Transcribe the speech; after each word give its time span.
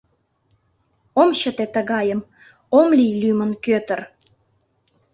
Ом 1.21 1.29
чыте 1.39 1.65
тыгайым, 1.73 2.21
ом 2.77 2.87
лий 2.97 3.13
лӱмын 3.21 3.51
кӧтыр!» 3.65 3.99